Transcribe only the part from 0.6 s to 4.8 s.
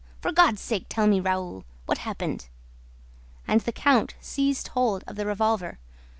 sake, tell me, Raoul: what happened?" And the count seized